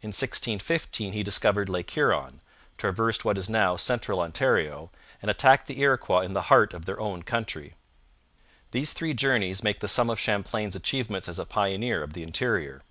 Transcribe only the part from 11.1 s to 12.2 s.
as a pioneer of